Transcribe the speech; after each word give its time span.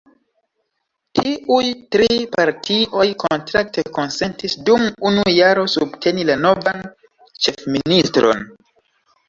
Tiuj 1.17 1.67
tri 1.95 2.07
partioj 2.31 3.05
kontrakte 3.25 3.85
konsentis 3.99 4.57
dum 4.71 4.87
unu 5.13 5.29
jaro 5.35 5.69
subteni 5.77 6.29
la 6.33 6.41
novan 6.49 6.85
ĉefministron. 7.47 8.47